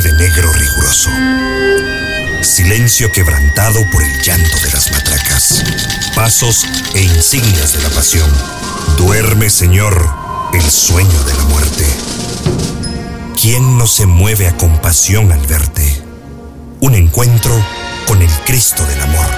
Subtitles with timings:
[0.00, 1.10] de negro riguroso.
[2.40, 5.62] Silencio quebrantado por el llanto de las matracas.
[6.14, 8.30] Pasos e insignias de la pasión.
[8.96, 10.08] Duerme, Señor,
[10.54, 11.84] el sueño de la muerte.
[13.38, 16.02] ¿Quién no se mueve a compasión al verte?
[16.80, 17.54] Un encuentro
[18.06, 19.28] con el Cristo del Amor.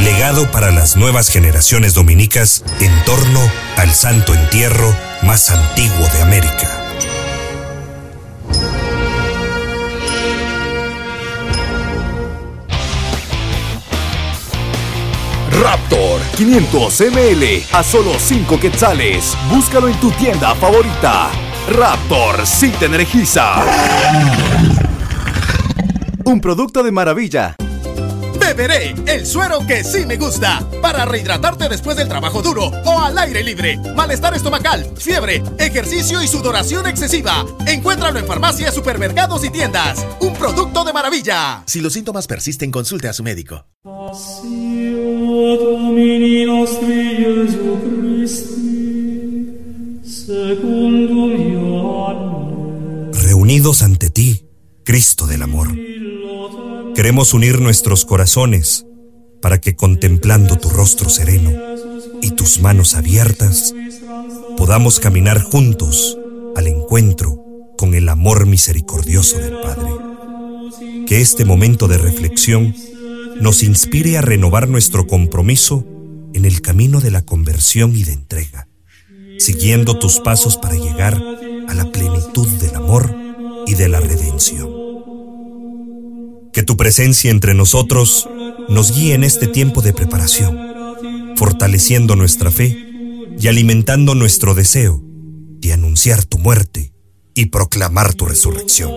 [0.00, 3.40] Legado para las nuevas generaciones dominicas en torno
[3.76, 6.83] al santo entierro más antiguo de América.
[15.62, 19.36] Raptor 500 ml a solo 5 quetzales.
[19.48, 21.30] Búscalo en tu tienda favorita.
[21.70, 23.64] Raptor sí te energiza.
[26.24, 27.54] Un producto de maravilla.
[28.40, 33.16] Beberé el suero que sí me gusta para rehidratarte después del trabajo duro o al
[33.16, 33.78] aire libre.
[33.94, 37.44] Malestar estomacal, fiebre, ejercicio y sudoración excesiva.
[37.66, 40.04] Encuéntralo en farmacias, supermercados y tiendas.
[40.20, 41.62] Un producto de maravilla.
[41.66, 43.64] Si los síntomas persisten, consulte a su médico.
[53.12, 54.46] Reunidos ante ti,
[54.84, 55.76] Cristo del Amor.
[56.94, 58.86] Queremos unir nuestros corazones
[59.42, 61.50] para que contemplando tu rostro sereno
[62.22, 63.74] y tus manos abiertas,
[64.56, 66.16] podamos caminar juntos
[66.54, 67.42] al encuentro
[67.76, 69.90] con el amor misericordioso del Padre.
[71.08, 72.74] Que este momento de reflexión
[73.40, 75.86] nos inspire a renovar nuestro compromiso
[76.34, 78.68] en el camino de la conversión y de entrega,
[79.38, 81.20] siguiendo tus pasos para llegar
[81.68, 83.14] a la plenitud del amor
[83.66, 84.68] y de la redención.
[86.52, 88.28] Que tu presencia entre nosotros
[88.68, 90.56] nos guíe en este tiempo de preparación,
[91.36, 92.76] fortaleciendo nuestra fe
[93.38, 95.02] y alimentando nuestro deseo
[95.60, 96.92] de anunciar tu muerte
[97.34, 98.92] y proclamar tu resurrección.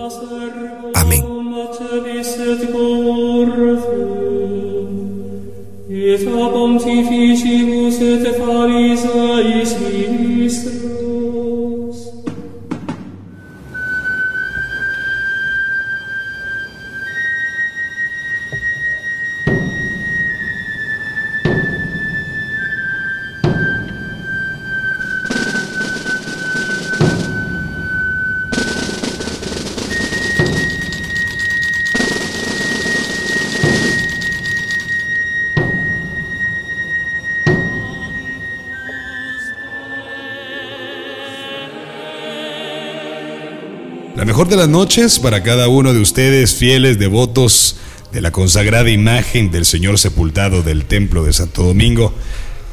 [0.94, 1.24] Amén.
[6.12, 11.07] et ab pontificibus et farisaeis ministra
[44.38, 47.74] mejor de las noches para cada uno de ustedes, fieles devotos
[48.12, 52.14] de la consagrada imagen del Señor sepultado del Templo de Santo Domingo.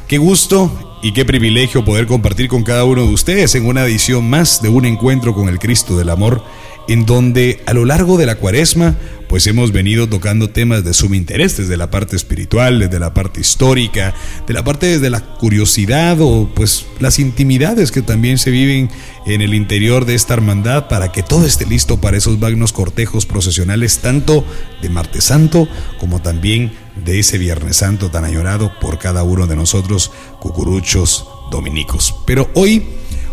[0.07, 4.29] Qué gusto y qué privilegio poder compartir con cada uno de ustedes en una edición
[4.29, 6.43] más de un encuentro con el Cristo del Amor,
[6.87, 8.95] en donde a lo largo de la cuaresma
[9.27, 13.41] pues hemos venido tocando temas de sumo interés, desde la parte espiritual, desde la parte
[13.41, 14.13] histórica,
[14.45, 18.89] de la parte desde la curiosidad o pues las intimidades que también se viven
[19.25, 23.25] en el interior de esta hermandad para que todo esté listo para esos magnos cortejos
[23.25, 24.45] procesionales, tanto
[24.81, 25.67] de Martes Santo
[25.99, 26.71] como también
[27.03, 32.15] de ese Viernes Santo tan añorado por cada uno de nosotros, cucuruchos dominicos.
[32.25, 32.83] Pero hoy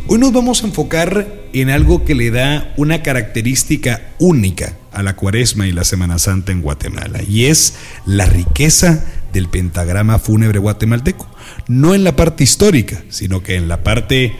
[0.08, 5.16] Hoy nos vamos a enfocar en algo que le da una característica única a la
[5.16, 7.74] cuaresma y la Semana Santa en Guatemala, y es
[8.06, 11.26] la riqueza del pentagrama fúnebre guatemalteco.
[11.68, 14.34] No en la parte histórica, sino que en la parte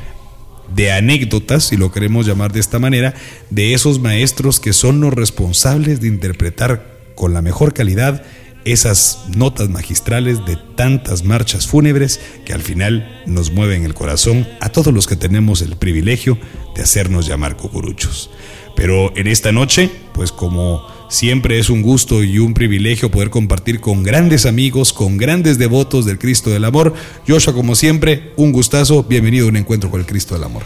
[0.74, 3.14] de anécdotas, si lo queremos llamar de esta manera,
[3.50, 8.22] de esos maestros que son los responsables de interpretar con la mejor calidad
[8.64, 14.68] esas notas magistrales de tantas marchas fúnebres que al final nos mueven el corazón a
[14.68, 16.38] todos los que tenemos el privilegio
[16.74, 18.30] de hacernos llamar cucuruchos.
[18.74, 23.80] Pero en esta noche, pues como siempre es un gusto y un privilegio poder compartir
[23.80, 26.94] con grandes amigos, con grandes devotos del Cristo del Amor.
[27.28, 30.62] Joshua, como siempre, un gustazo, bienvenido a un encuentro con el Cristo del Amor.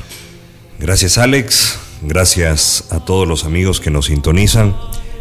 [0.79, 4.77] Gracias Alex, gracias a todos los amigos que nos sintonizan.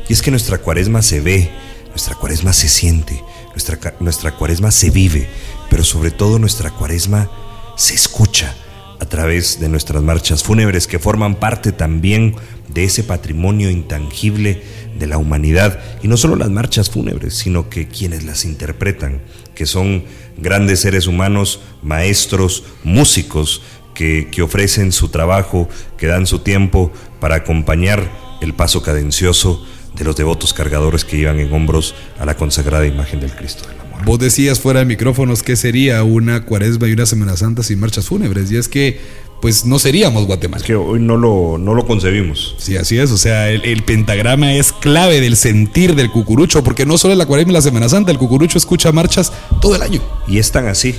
[0.08, 1.50] Y es que nuestra cuaresma se ve,
[1.90, 5.28] nuestra cuaresma se siente, nuestra, nuestra cuaresma se vive,
[5.70, 7.32] pero sobre todo nuestra cuaresma
[7.76, 8.56] se escucha
[9.00, 12.36] a través de nuestras marchas fúnebres que forman parte también
[12.68, 14.62] de ese patrimonio intangible
[14.98, 15.80] de la humanidad.
[16.02, 19.22] Y no solo las marchas fúnebres, sino que quienes las interpretan,
[19.54, 20.04] que son
[20.38, 23.62] grandes seres humanos, maestros, músicos,
[23.94, 28.12] que, que ofrecen su trabajo, que dan su tiempo para acompañar
[28.42, 29.66] el paso cadencioso
[29.96, 33.64] de los devotos cargadores que llevan en hombros a la consagrada imagen del Cristo.
[34.04, 38.08] Vos decías fuera de micrófonos que sería una cuaresma y una Semana Santa sin marchas
[38.08, 39.00] fúnebres, y es que
[39.42, 40.62] pues no seríamos Guatemala.
[40.62, 42.56] Es que hoy no lo, no lo concebimos.
[42.58, 43.12] Sí, así es.
[43.12, 47.26] O sea, el, pentagrama es clave del sentir del cucurucho, porque no solo en la
[47.26, 49.32] cuaresma y la Semana Santa, el cucurucho escucha marchas
[49.62, 50.02] todo el año.
[50.28, 50.96] Y es tan así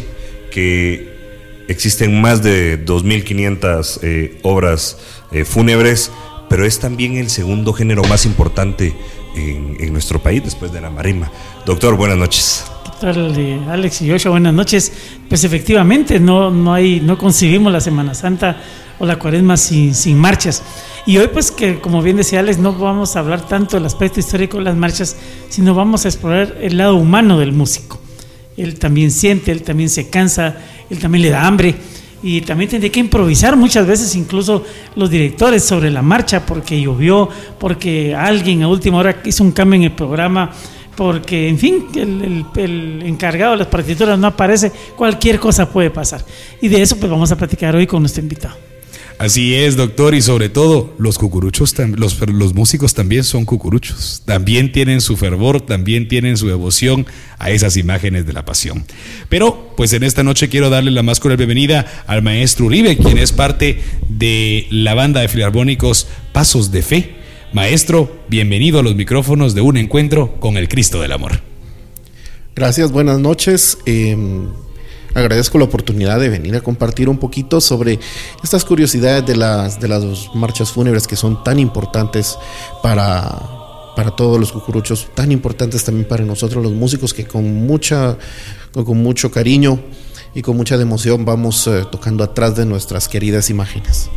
[0.53, 4.99] que existen más de 2.500 eh, obras
[5.33, 6.13] eh, fúnebres,
[6.49, 8.95] pero es también el segundo género más importante
[9.35, 11.33] en, en nuestro país después de la marimba.
[11.65, 12.65] Doctor, buenas noches
[13.03, 14.31] Alex y Joshua?
[14.31, 14.93] Buenas noches.
[15.29, 18.57] Pues efectivamente, no, no, hay, no concibimos la Semana Santa
[18.99, 20.63] o la Cuaresma sin, sin marchas.
[21.05, 24.21] Y hoy, pues que como bien decía Alex, no vamos a hablar tanto del aspecto
[24.21, 25.17] histórico de las marchas,
[25.51, 28.01] sino vamos a explorar el lado humano del músico.
[28.57, 30.57] Él también siente, él también se cansa,
[30.89, 31.75] él también le da hambre
[32.23, 34.65] y también tiene que improvisar muchas veces incluso
[34.95, 37.29] los directores sobre la marcha porque llovió,
[37.59, 40.51] porque alguien a última hora hizo un cambio en el programa
[40.97, 46.25] porque, en fin, el, encargado de las partituras no aparece, cualquier cosa puede pasar.
[46.61, 48.57] Y de eso pues vamos a platicar hoy con nuestro invitado.
[49.19, 54.73] Así es, doctor, y sobre todo los cucuruchos, los, los músicos también son cucuruchos, también
[54.73, 57.07] tienen su fervor, también tienen su devoción
[57.39, 58.85] a esas imágenes de la pasión.
[59.31, 63.17] Pero, pues en esta noche quiero darle la más cordial bienvenida al maestro Uribe, quien
[63.17, 69.55] es parte de la banda de filarmónicos Pasos de Fe Maestro, bienvenido a los micrófonos
[69.55, 71.41] de un encuentro con el Cristo del Amor.
[72.55, 73.79] Gracias, buenas noches.
[73.87, 74.49] Em,
[75.15, 78.01] agradezco la oportunidad de venir a compartir un poquito sobre
[78.43, 82.37] estas curiosidades de las, de las marchas fúnebres que son tan importantes
[82.83, 83.31] para,
[83.95, 88.19] para todos los cucuruchos, tan importantes también para nosotros los músicos que con, mucha,
[88.73, 89.79] con mucho cariño
[90.35, 94.11] y con mucha emoción vamos eh, tocando atrás de nuestras queridas imágenes.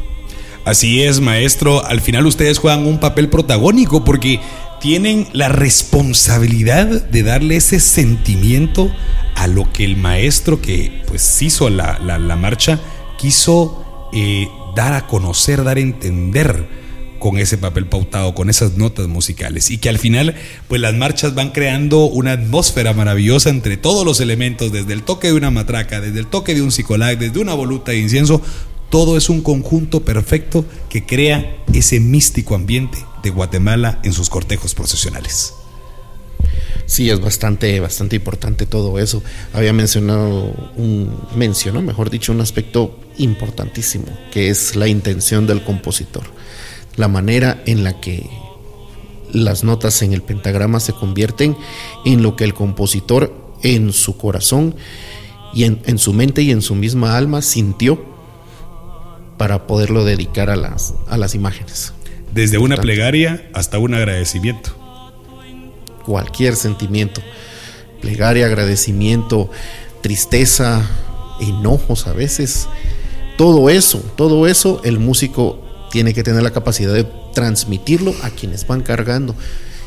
[0.66, 1.86] Así es, maestro.
[1.86, 4.40] Al final ustedes juegan un papel protagónico porque
[4.80, 8.92] tienen la responsabilidad de darle ese sentimiento
[9.36, 11.98] a lo que el maestro que pues hizo la,
[12.38, 12.80] marcha
[13.18, 16.68] quiso eh, dar a conocer, dar a entender
[17.20, 20.36] con ese papel pautado, con esas notas musicales y que al final
[20.68, 25.28] pues las marchas van creando una atmósfera maravillosa entre todos los elementos, desde el toque
[25.28, 28.42] de una matraca, desde el toque de un psicolac, desde una voluta de incienso,
[28.90, 34.74] todo es un conjunto perfecto que crea ese místico ambiente de Guatemala en sus cortejos
[34.74, 35.54] procesionales.
[36.86, 39.22] Sí, es bastante, bastante importante todo eso.
[39.54, 46.24] Había mencionado un, mencionó, mejor dicho, un aspecto importantísimo, que es la intención del compositor.
[46.96, 48.28] La manera en la que
[49.32, 51.56] las notas en el pentagrama se convierten
[52.06, 54.74] en lo que el compositor en su corazón
[55.54, 58.09] y en, en su mente y en su misma alma sintió
[59.40, 61.94] para poderlo dedicar a las, a las imágenes.
[62.34, 64.76] Desde una plegaria hasta un agradecimiento.
[66.06, 67.22] Cualquier sentimiento.
[68.02, 69.50] Plegaria, agradecimiento,
[70.02, 70.86] tristeza,
[71.40, 72.68] enojos a veces.
[73.38, 78.68] Todo eso, todo eso el músico tiene que tener la capacidad de transmitirlo a quienes
[78.68, 79.36] van cargando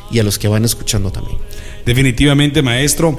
[0.09, 1.37] y a los que van escuchando también.
[1.85, 3.15] Definitivamente, maestro.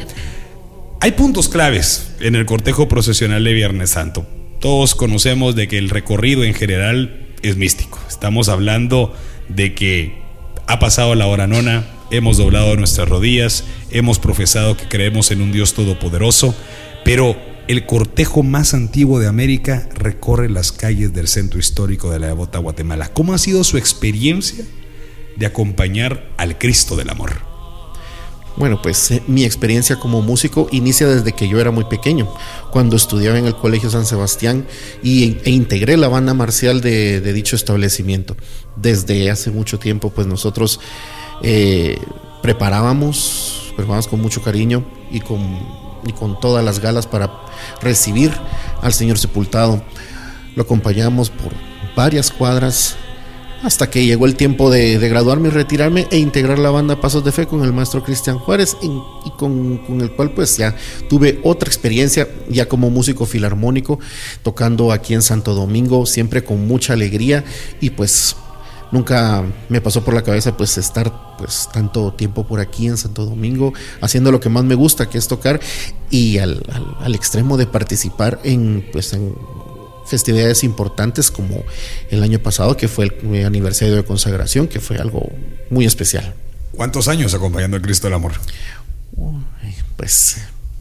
[1.00, 4.26] Hay puntos claves en el cortejo procesional de Viernes Santo
[4.64, 7.99] todos conocemos de que el recorrido en general es místico.
[8.08, 9.14] Estamos hablando
[9.50, 10.14] de que
[10.66, 15.52] ha pasado la hora nona, hemos doblado nuestras rodillas, hemos profesado que creemos en un
[15.52, 16.55] Dios todopoderoso,
[17.05, 17.37] pero
[17.69, 22.58] el cortejo más antiguo de América recorre las calles del centro histórico de la devota
[22.58, 23.12] Guatemala.
[23.12, 24.64] ¿Cómo ha sido su experiencia
[25.37, 27.53] de acompañar al Cristo del Amor?
[28.56, 32.32] Bueno, pues eh, mi experiencia como músico inicia desde que yo era muy pequeño,
[32.70, 34.66] cuando estudiaba en el Colegio San Sebastián
[35.02, 38.37] y, e integré la banda marcial de, dicho establecimiento.
[38.76, 40.78] Desde hace mucho tiempo, pues nosotros
[41.42, 41.99] eh,
[42.42, 45.40] preparábamos, preparábamos con mucho cariño y con,
[46.06, 47.32] y con todas las galas para
[47.82, 48.32] recibir
[48.82, 49.82] al Señor sepultado.
[50.54, 51.52] Lo acompañamos por
[51.96, 52.96] varias cuadras
[53.64, 57.33] hasta que llegó el tiempo de, graduarme y retirarme e integrar la banda Pasos de
[57.33, 60.76] Fe con el maestro Cristian Juárez y, con, el cual pues ya
[61.09, 63.99] tuve otra experiencia ya como músico filarmónico
[64.42, 67.42] tocando aquí en Santo Domingo siempre con mucha alegría
[67.80, 68.37] y pues
[68.92, 73.25] nunca me pasó por la cabeza pues estar pues tanto tiempo por aquí en Santo
[73.25, 75.59] Domingo haciendo lo que más me gusta que es tocar
[76.11, 76.62] y al,
[77.14, 79.35] extremo de participar en pues en
[80.06, 81.64] festividades importantes como
[82.11, 85.30] el año pasado, que fue el aniversario de consagración, que fue algo
[85.70, 86.34] muy especial.
[86.73, 88.32] ¿Cuántos años acompañando a Cristo del Amor?
[89.96, 90.37] pues,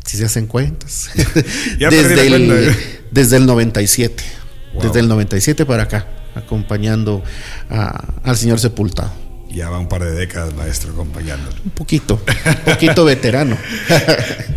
[0.06, 1.10] si se hacen cuentas.
[1.80, 2.76] desde, el, ¿eh?
[3.12, 4.24] desde el 97.
[4.82, 7.24] Desde el 97 para acá, acompañando
[7.70, 9.12] al Señor sepultado.
[9.50, 11.56] Ya va un par de décadas, maestro, acompañándolo.
[11.64, 13.56] Un poquito, un poquito veterano.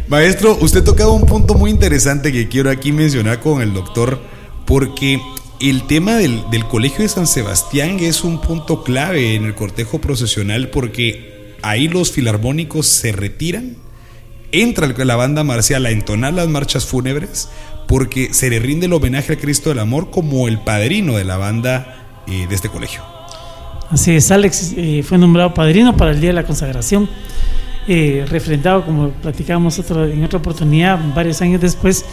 [0.08, 4.18] maestro, usted tocaba un punto muy interesante que quiero aquí mencionar con el doctor
[4.66, 5.20] porque
[5.60, 10.00] el tema del, del, Colegio de San Sebastián es un punto clave en el cortejo
[10.00, 13.76] procesional porque ahí los filarmónicos se retiran,
[14.52, 17.48] entra la banda marcial a entonar las marchas fúnebres
[17.86, 21.36] porque se le rinde el homenaje al Cristo del Amor como el padrino de la
[21.36, 23.02] banda eh, de este colegio.
[23.90, 27.08] Así es, Alex eh, fue nombrado padrino para el Día de la Consagración,
[27.86, 32.04] eh, refrendado como platicábamos en otra oportunidad varios años después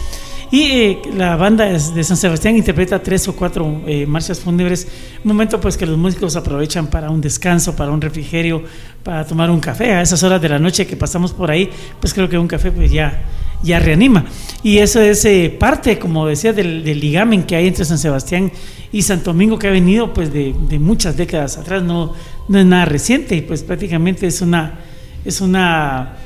[0.53, 4.87] y eh, la banda de San Sebastián interpreta tres o cuatro eh, marchas fúnebres,
[5.23, 8.61] momento pues que los músicos aprovechan para un descanso, para un refrigerio,
[9.01, 9.93] para tomar un café.
[9.93, 12.71] A esas horas de la noche que pasamos por ahí, pues creo que un café
[12.71, 13.23] pues ya,
[13.63, 14.25] ya reanima.
[14.61, 18.51] Y eso es eh, parte, como decía, del, ligamen que hay entre San Sebastián
[18.91, 22.13] y Santo Domingo, que ha venido pues de, muchas décadas atrás, no,
[22.47, 24.81] no es nada reciente, pues prácticamente es una...
[25.25, 26.17] Es una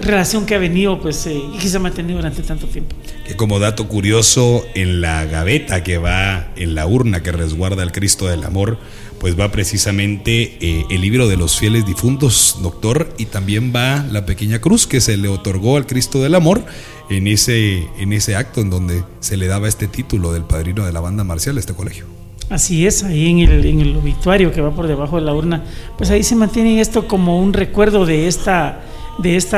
[0.00, 2.94] relación que ha venido pues eh, y que se ha mantenido durante tanto tiempo.
[3.26, 7.92] Que como dato curioso, en la gaveta que va en la urna que resguarda el
[7.92, 8.78] Cristo del Amor,
[9.18, 14.26] pues va precisamente eh, el libro de los fieles difuntos, doctor, y también va la
[14.26, 16.64] pequeña cruz que se le otorgó al Cristo del Amor
[17.08, 20.92] en ese, en ese acto en donde se le daba este título del padrino de
[20.92, 22.04] la banda marcial a este colegio.
[22.48, 25.64] Así es, ahí en el, en el obituario que va por debajo de la urna,
[25.98, 28.82] pues ahí se mantiene esto como un recuerdo de esta
[29.18, 29.56] de este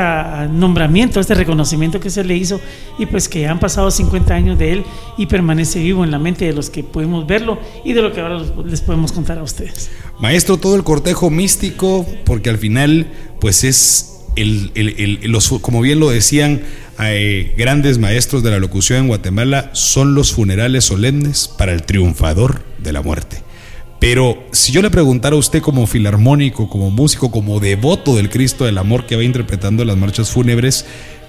[0.53, 2.61] nombramiento, este reconocimiento que se le hizo
[2.99, 4.85] y pues que han pasado 50 años de él
[5.17, 8.21] y permanece vivo en la mente de los que pudimos verlo y de lo que
[8.21, 9.91] ahora les podemos contar a ustedes.
[10.21, 13.09] Maestro, todo el cortejo místico, porque al final
[13.41, 16.63] pues es el, los, como bien lo decían
[17.01, 22.63] eh, grandes maestros de la locución en Guatemala, son los funerales solemnes para el triunfador
[22.79, 23.43] de la muerte.
[24.01, 28.65] Pero si yo le preguntara a usted como filarmónico, como músico, como devoto del Cristo
[28.65, 30.85] del Amor que va interpretando las marchas fúnebres,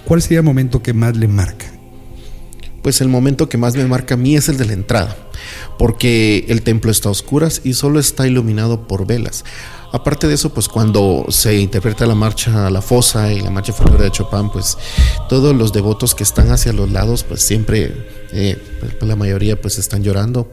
[0.05, 1.65] ¿cuál sería el momento que más le marca?
[2.83, 5.17] Pues el momento que más me marca a mí es el de la entrada,
[5.77, 9.43] porque el templo está a oscuras y solo está iluminado por velas.
[9.91, 13.73] Aparte de eso, pues cuando se interpreta la marcha a la fosa y la marcha
[13.73, 14.77] fúnebre de Chopin, pues
[15.27, 17.91] todos los devotos que están hacia los lados, pues siempre,
[18.31, 18.55] eh,
[19.01, 20.51] la mayoría pues están llorando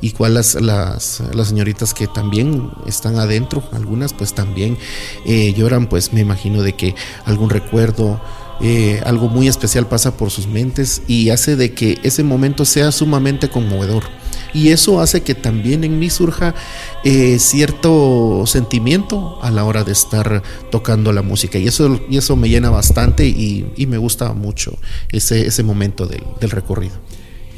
[0.00, 4.78] igual las, las, las, señoritas que también están adentro, algunas pues también
[5.24, 8.20] eh, lloran, pues me imagino de que algún recuerdo,
[8.60, 12.92] eh, algo muy especial pasa por sus mentes y hace de que ese momento sea
[12.92, 14.04] sumamente conmovedor.
[14.54, 16.54] Y eso hace que también en mí surja
[17.04, 21.58] eh, cierto sentimiento a la hora de estar tocando la música.
[21.58, 24.78] Y eso, y eso me llena bastante y, y me gusta mucho
[25.10, 26.96] ese, ese momento del, del recorrido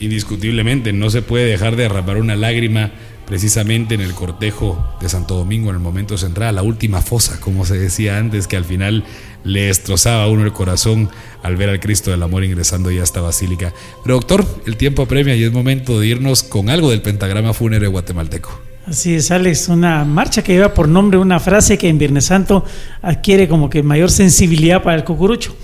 [0.01, 2.91] indiscutiblemente no se puede dejar de derramar una lágrima
[3.31, 7.65] precisamente en el cortejo de Santo Domingo en el momento central, la última fosa, como
[7.65, 9.05] se decía antes, que al final
[9.45, 11.09] le destrozaba a uno el corazón
[11.45, 13.73] al ver al Cristo del Amor ingresando ya a esta basílica.
[14.03, 17.87] Pero doctor, el tiempo apremia y es momento de irnos con algo del pentagrama fúnebre
[17.87, 18.51] guatemalteco.
[18.87, 22.65] Así es, Alex, una marcha que lleva por nombre una frase que en Viernes Santo
[23.01, 25.55] adquiere como que mayor sensibilidad para el cucurucho,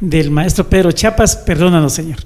[0.00, 2.18] del maestro Pedro Chiapas, perdónanos, Señor.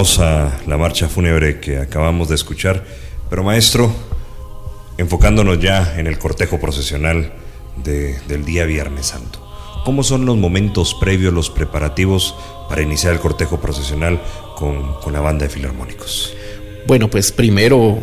[0.00, 2.82] Hermosa la marcha fúnebre que acabamos de escuchar,
[3.28, 3.92] pero maestro,
[4.96, 7.34] enfocándonos ya en el cortejo procesional
[7.84, 9.46] del día Viernes Santo.
[9.84, 12.34] ¿Cómo son los momentos previos, los preparativos
[12.70, 14.18] para iniciar el cortejo procesional
[14.56, 16.32] con, la banda de filarmónicos?
[16.86, 17.98] Bueno, pues primero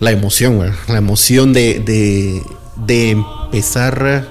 [0.00, 1.78] la emoción, la emoción de,
[2.76, 4.26] de, empezar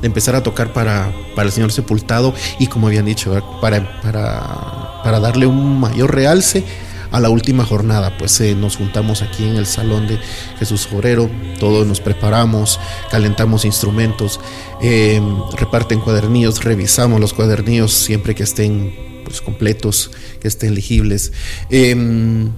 [0.00, 4.81] de empezar a tocar para, para, el Señor Sepultado y como habían dicho, para, para,
[5.02, 6.64] para darle un mayor realce
[7.12, 8.16] a la última jornada.
[8.18, 10.18] Pues eh, nos juntamos aquí en el salón de
[10.58, 14.40] Jesús Obrero, todos nos preparamos, calentamos instrumentos,
[14.80, 15.22] em,
[15.56, 20.10] reparten cuadernillos, revisamos los cuadernillos siempre que estén pues, completos,
[20.40, 21.32] que estén legibles.
[21.70, 22.50] Em,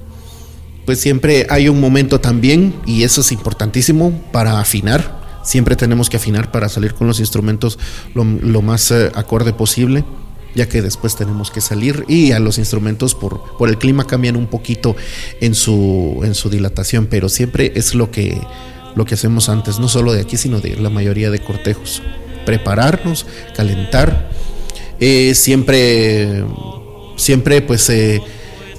[0.87, 5.23] pues siempre hay un momento también, y eso es importantísimo, para afinar.
[5.43, 7.79] Siempre tenemos que afinar para salir con los instrumentos
[8.15, 8.25] lo,
[8.63, 10.05] más eh, acorde posible
[10.55, 14.37] ya que después tenemos que salir y a los instrumentos por, por el clima cambian
[14.37, 14.97] un poquito
[15.41, 18.41] en su, en su dilatación, pero siempre es lo que,
[18.95, 22.03] lo que hacemos antes, no solo de aquí, sino de la mayoría de cortejos.
[22.47, 24.31] Prepararnos, calentar,
[25.01, 26.45] eh, siempre,
[27.17, 27.89] siempre pues...
[27.91, 28.23] Eh,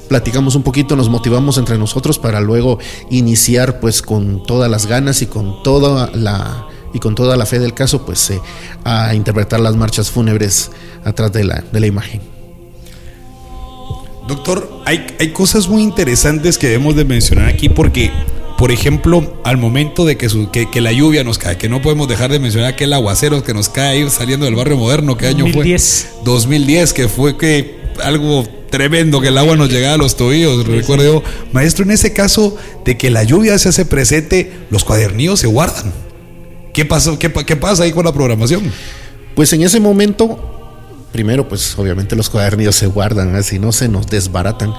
[0.07, 2.77] platicamos un poquito, nos motivamos entre nosotros para luego
[3.09, 7.59] iniciar pues con todas las ganas y con toda la y con toda la fe
[7.59, 8.39] del caso, pues eh,
[8.85, 10.71] a interpretar las marchas fúnebres
[11.05, 12.19] atrás de la, de la imagen.
[14.27, 18.11] Doctor, hay, hay cosas muy interesantes que debemos de mencionar aquí porque,
[18.57, 20.27] por ejemplo, al momento de que,
[20.71, 23.69] que, la lluvia nos cae, que no podemos dejar de mencionar aquel aguacero que nos
[23.69, 25.77] cae ahí saliendo del barrio moderno, ¿qué año fue?
[26.23, 31.23] 2010, que fue que algo tremendo que el agua nos llegaba a los tobillos, recuerdo
[31.53, 35.93] Maestro, en ese caso de que la lluvia se hace presente, los cuadernillos se guardan.
[36.73, 38.63] ¿Qué, pasó, qué, qué pasa ahí con la programación?
[39.35, 40.54] Pues en ese momento,
[41.15, 44.73] primero, pues obviamente los cuadernillos se guardan, así no se nos desbaratan.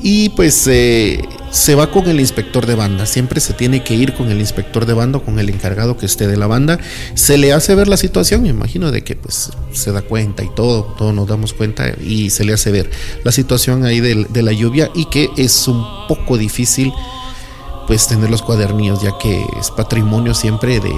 [0.00, 3.06] Y pues eh, se va con el inspector de banda.
[3.06, 6.28] Siempre se tiene que ir con el inspector de banda, con el encargado que esté
[6.28, 6.78] de la banda.
[7.14, 10.54] Se le hace ver la situación, me imagino de que pues se da cuenta y
[10.54, 12.88] todo, todos nos damos cuenta y se le hace ver
[13.24, 16.92] la situación ahí de, la lluvia y que es un poco difícil
[17.88, 20.92] pues tener los cuadernillos, ya que es patrimonio siempre de,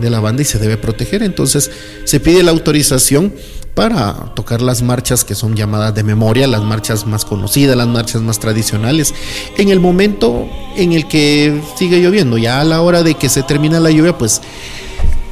[0.00, 1.22] la banda y se debe proteger.
[1.22, 1.70] Entonces
[2.04, 3.32] se pide la autorización
[3.74, 8.20] para tocar las marchas que son llamadas de memoria, las marchas más conocidas, las marchas
[8.20, 9.14] más tradicionales,
[9.56, 13.42] en el momento en el que sigue lloviendo, ya a la hora de que se
[13.42, 14.42] termina la lluvia, pues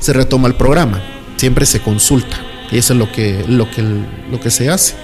[0.01, 1.03] se retoma el programa,
[1.37, 3.83] siempre se consulta, y eso es lo que, lo que,
[4.31, 4.95] lo que se hace.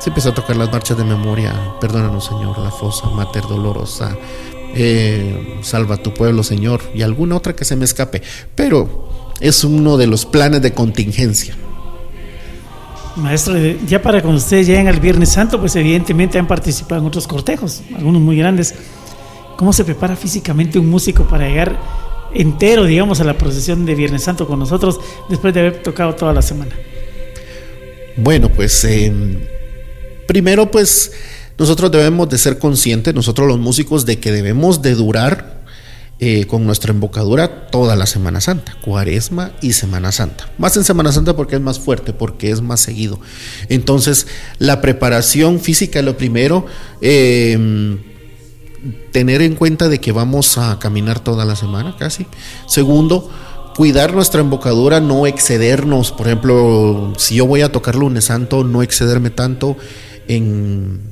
[0.00, 4.16] Se empieza a tocar las marchas de memoria, perdónanos Señor, la fosa, Mater Dolorosa,
[4.74, 8.22] eh, salva tu pueblo, Señor, y alguna otra que se me escape.
[8.54, 11.54] Pero es uno de los planes de contingencia.
[13.16, 13.54] Maestro,
[13.86, 17.82] ya para cuando ustedes lleguen al Viernes Santo, pues evidentemente han participado en otros cortejos,
[17.94, 18.74] algunos muy grandes.
[19.56, 21.78] ¿Cómo se prepara físicamente un músico para llegar
[22.34, 26.32] entero, digamos, a la procesión de Viernes Santo con nosotros después de haber tocado toda
[26.32, 26.72] la semana?
[28.16, 29.40] Bueno, pues em,
[30.26, 31.12] primero pues
[31.62, 35.62] nosotros debemos de ser conscientes, nosotros los músicos, de que debemos de durar
[36.18, 40.50] eh, con nuestra embocadura toda la Semana Santa, Cuaresma y Semana Santa.
[40.58, 43.20] Más en Semana Santa porque es más fuerte, porque es más seguido.
[43.68, 44.26] Entonces,
[44.58, 46.66] la preparación física es lo primero.
[47.00, 48.00] Em,
[49.12, 52.26] tener en cuenta de que vamos a caminar toda la semana casi.
[52.66, 53.30] Segundo,
[53.76, 56.10] cuidar nuestra embocadura, no excedernos.
[56.10, 59.76] Por ejemplo, si yo voy a tocar lunes santo, no excederme tanto
[60.26, 61.11] en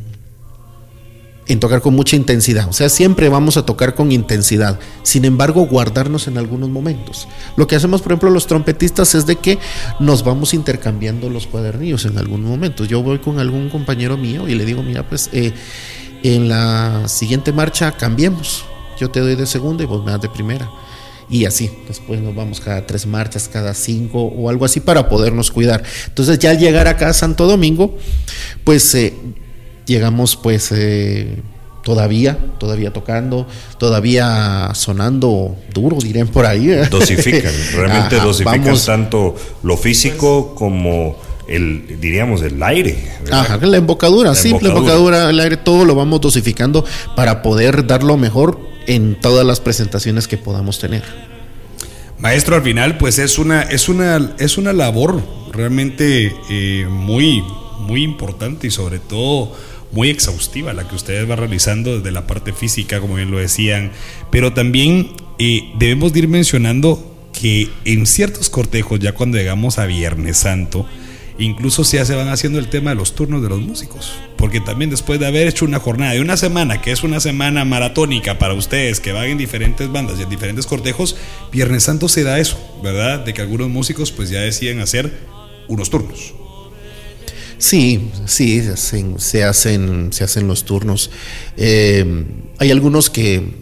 [1.51, 2.69] en tocar con mucha intensidad.
[2.69, 4.79] O sea, siempre vamos a tocar con intensidad.
[5.03, 7.27] Sin embargo, guardarnos en algunos momentos.
[7.57, 9.59] Lo que hacemos, por ejemplo, los trompetistas es de que
[9.99, 12.87] nos vamos intercambiando los cuadernillos en algunos momentos.
[12.87, 15.53] Yo voy con algún compañero mío y le digo, mira, pues eh,
[16.23, 18.65] en la siguiente marcha cambiemos.
[18.97, 20.71] Yo te doy de segunda y vos me das de primera.
[21.29, 25.51] Y así, después nos vamos cada tres marchas, cada cinco o algo así para podernos
[25.51, 25.83] cuidar.
[26.07, 27.97] Entonces ya al llegar acá a Santo Domingo,
[28.63, 29.15] pues eh,
[29.87, 31.37] llegamos pues eh,
[31.83, 33.47] todavía, todavía tocando,
[33.79, 36.67] todavía sonando duro, dirán por ahí.
[36.91, 41.17] Dosifican, realmente dosifican tanto lo físico como
[41.49, 42.97] el, diríamos, el aire.
[43.31, 46.85] Ajá, la embocadura, simple embocadura, el aire, todo lo vamos dosificando
[47.17, 51.03] para poder dar lo mejor en todas las presentaciones que podamos tener.
[52.19, 57.43] Maestro, al final, pues es una, es una, es una labor realmente eh, muy,
[57.81, 59.53] muy importante y sobre todo
[59.93, 63.91] muy exhaustiva la que ustedes van realizando desde la parte física, como bien lo decían,
[64.31, 70.39] pero también eh, debemos ir mencionando que en ciertos cortejos, ya cuando llegamos a Viernes
[70.39, 70.87] Santo,
[71.39, 74.13] incluso ya se van haciendo el tema de los turnos de los músicos.
[74.37, 77.65] Porque también después de haber hecho una jornada de una semana, que es una semana
[77.65, 81.17] maratónica para ustedes que van en diferentes bandas y en diferentes cortejos,
[81.51, 83.21] Viernes Santo se da eso, ¿verdad?
[83.21, 85.11] De que algunos músicos pues ya deciden hacer
[85.69, 86.35] unos turnos.
[87.61, 91.11] Sí, sí, se hacen, se hacen, se hacen los turnos.
[91.59, 92.25] Eh,
[92.59, 93.61] hay algunos que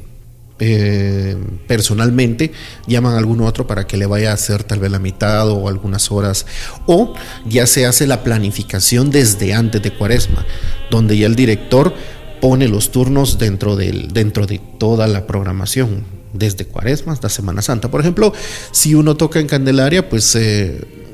[0.61, 2.53] eh, personalmente
[2.87, 5.69] llaman a algún otro para que le vaya a hacer tal vez la mitad o
[5.69, 6.47] algunas horas
[6.87, 10.45] o ya se hace la planificación desde antes de cuaresma
[10.91, 11.95] donde ya el director
[12.41, 17.89] pone los turnos dentro, del, dentro de toda la programación desde cuaresma hasta semana santa
[17.89, 18.33] por ejemplo
[18.73, 21.08] si uno toca en candelaria pues eh,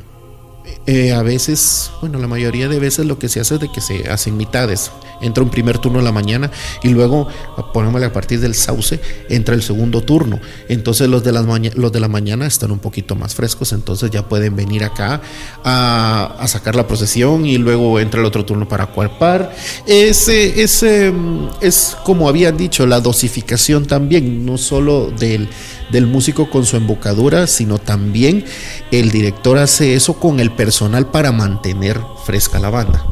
[0.87, 3.81] eh, a veces, bueno, la mayoría de veces lo que se hace es de que
[3.81, 4.90] se hacen mitades.
[5.20, 6.50] Entra un primer turno en la mañana
[6.83, 7.29] y luego,
[7.72, 10.40] ponémosle a partir del sauce, entra el segundo turno.
[10.68, 11.46] Entonces los de, las
[11.77, 15.22] los de la mañana están un poquito más frescos, entonces ya pueden venir acá
[15.62, 19.55] a, a sacar la procesión y luego entra el otro turno para cuerpar.
[19.87, 21.12] Ese, ese,
[21.61, 25.48] es como habían dicho, la dosificación también, no solo del
[25.90, 28.44] del músico con su embocadura, sino también
[28.90, 33.05] el director hace eso con el personal para mantener fresca la banda.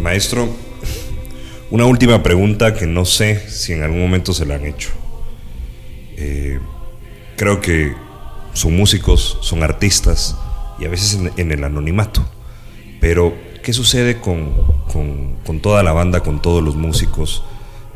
[0.00, 0.48] Maestro,
[1.70, 4.90] una última pregunta que no sé si en algún momento se la han hecho.
[6.16, 6.60] Eh,
[7.36, 7.94] creo que
[8.52, 10.36] son músicos, son artistas
[10.78, 12.24] y a veces en, el anonimato.
[13.00, 14.52] Pero, ¿qué sucede con,
[15.44, 17.42] con, toda la banda, con todos los músicos,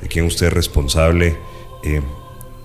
[0.01, 1.37] de quien usted es responsable?
[1.85, 2.01] Eh,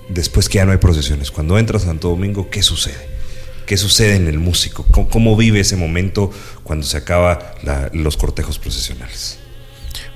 [0.10, 3.10] después que ya no hay procesiones, cuando entra Santo Domingo, ¿qué sucede?
[3.66, 4.86] ¿Qué sucede en el músico?
[4.92, 6.32] ¿Cómo, vive ese momento
[6.64, 7.56] cuando se acaba
[7.94, 9.41] los cortejos procesionales?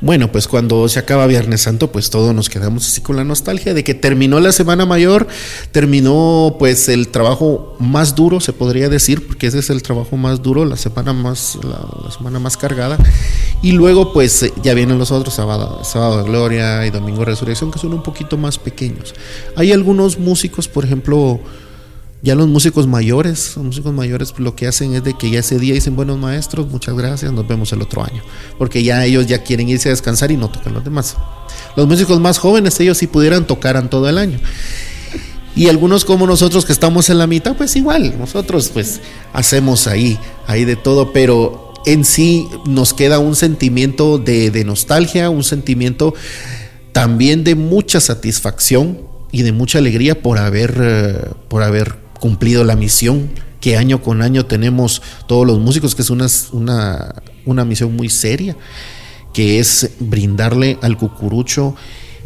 [0.01, 3.73] Bueno, pues cuando se acaba Viernes Santo, pues todos nos quedamos así con la nostalgia
[3.73, 5.25] de que terminó la Semana Mayor,
[5.71, 10.41] terminó pues el trabajo más duro, se podría decir, porque ese es el trabajo más
[10.41, 12.97] duro, la semana más, la, semana más cargada.
[13.61, 17.71] Y luego pues ya vienen los otros, sábado, sábado de Gloria y Domingo de Resurrección,
[17.71, 19.15] que son un poquito más pequeños.
[19.55, 21.39] Hay algunos músicos, por ejemplo,
[22.25, 25.59] ya los músicos mayores, los músicos mayores lo que hacen es de que ya ese
[25.59, 28.23] día dicen, buenos maestros, muchas gracias, nos vemos el otro año.
[28.57, 31.17] Porque ya ellos ya quieren irse a descansar y no tocan los demás.
[31.75, 34.39] Los músicos más jóvenes, ellos si pudieran tocaran todo el año.
[35.55, 40.17] Y algunos como nosotros que estamos en la mitad, pues igual, nosotros pues hacemos ahí,
[40.47, 46.15] ahí de todo, pero en sí nos queda un sentimiento de, de nostalgia, un sentimiento
[46.91, 52.75] también de mucha satisfacción y de mucha alegría por haber, eh, por haber cumplido la
[52.75, 53.29] misión
[53.61, 57.13] que año con año tenemos todos los músicos, que es una, una,
[57.45, 58.57] una misión muy seria,
[59.31, 61.75] que es brindarle al cucurucho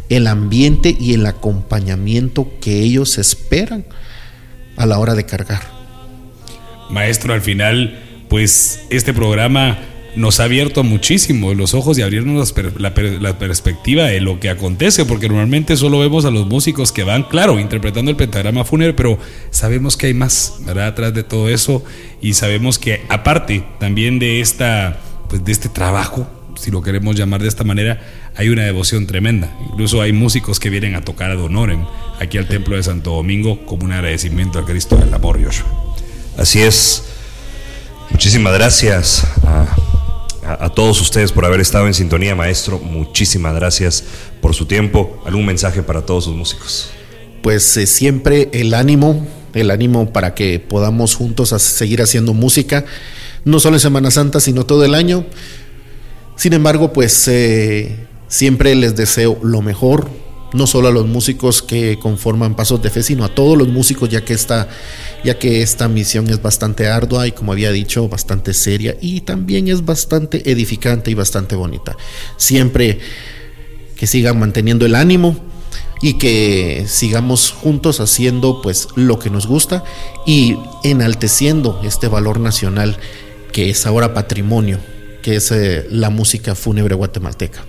[0.08, 3.84] el ambiente y el acompañamiento que ellos esperan
[4.78, 5.60] a la hora de cargar.
[6.88, 9.80] Maestro, al final, pues este programa
[10.16, 12.94] nos ha abierto muchísimo los ojos y abrirnos la,
[13.38, 17.58] perspectiva de lo que acontece, porque normalmente solo vemos a los músicos que van, claro,
[17.58, 19.18] interpretando el pentagrama fúnebre, pero
[19.50, 20.88] sabemos que hay más, ¿verdad?
[20.88, 21.84] Atrás de todo eso
[22.20, 27.40] y sabemos que aparte también de esta, pues de este trabajo, si lo queremos llamar
[27.40, 28.00] de esta manera,
[28.36, 29.56] hay una devoción tremenda.
[29.70, 31.86] Incluso hay músicos que vienen a tocar a Donoren
[32.20, 35.66] aquí al Templo de Santo Domingo como un agradecimiento a Cristo del Amor, Joshua.
[36.36, 37.04] Así es.
[38.10, 39.89] Muchísimas gracias a
[40.44, 42.78] a, todos ustedes por haber estado en sintonía, maestro.
[42.78, 44.04] Muchísimas gracias
[44.40, 45.22] por su tiempo.
[45.24, 46.90] ¿Algún mensaje para todos sus músicos?
[47.42, 52.84] Pues eh, siempre el ánimo, el ánimo para que podamos juntos seguir haciendo música,
[53.44, 55.24] no solo en Semana Santa, sino todo el año.
[56.36, 60.08] Sin embargo, pues eh, siempre les deseo lo mejor,
[60.52, 64.08] no solo a los músicos que conforman Pasos de Fe, sino a todos los músicos,
[64.08, 64.68] ya que esta,
[65.24, 69.68] ya que esta misión es bastante ardua y, como había dicho, bastante seria y también
[69.68, 71.96] es bastante edificante y bastante bonita.
[72.36, 72.98] Siempre
[73.96, 75.36] que sigan manteniendo el ánimo
[76.02, 79.84] y que sigamos juntos haciendo pues lo que nos gusta
[80.26, 82.96] y enalteciendo este valor nacional
[83.52, 84.78] que es ahora patrimonio,
[85.22, 87.64] que es eh, la música fúnebre guatemalteca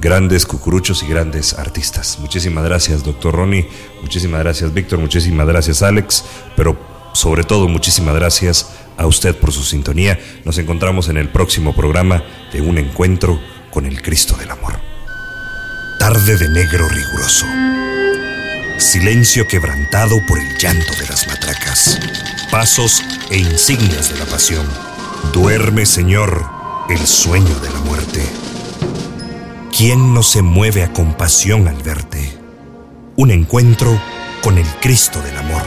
[0.00, 2.18] grandes cucuruchos y grandes artistas.
[2.20, 3.68] Muchísimas gracias, doctor Ronnie.
[4.02, 4.98] Muchísimas gracias, Víctor.
[4.98, 6.24] Muchísimas gracias, Alex.
[6.56, 6.78] Pero
[7.12, 10.18] sobre todo, muchísimas gracias a usted por su sintonía.
[10.44, 14.78] Nos encontramos en el próximo programa de Un Encuentro con el Cristo del Amor.
[15.98, 17.46] Tarde de negro riguroso.
[18.78, 21.98] Silencio quebrantado por el llanto de las matracas.
[22.50, 24.66] Pasos e insignias de la pasión.
[25.32, 26.46] Duerme, Señor,
[26.88, 28.47] el sueño de la muerte.
[29.78, 32.36] ¿Quién no se mueve a compasión al verte?
[33.14, 33.96] Un encuentro
[34.42, 35.62] con el Cristo del Amor.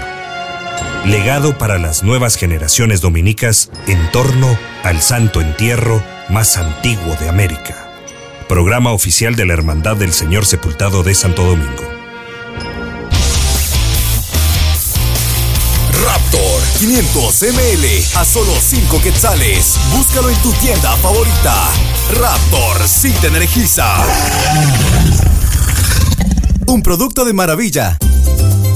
[1.06, 7.90] legado para las nuevas generaciones dominicas en torno al santo entierro más antiguo de América.
[8.50, 11.91] Programa oficial de la Hermandad del Señor Sepultado de Santo Domingo.
[16.82, 19.76] 500 ml a solo 5 quetzales.
[19.96, 21.56] Búscalo en tu tienda favorita.
[22.20, 23.88] Raptor sí te energiza.
[26.66, 28.00] Un producto de maravilla.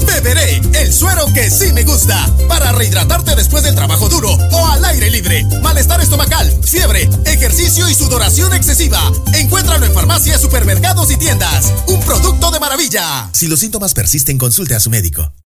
[0.06, 4.84] Beberé el suero que sí me gusta para rehidratarte después del trabajo duro o al
[4.84, 5.44] aire libre.
[5.60, 9.00] Malestar estomacal, fiebre, ejercicio y sudoración excesiva.
[9.34, 11.72] Encuéntralo en farmacias, supermercados y tiendas.
[11.88, 13.30] Un producto de maravilla.
[13.32, 15.28] Si los síntomas persisten, consulte a su médico.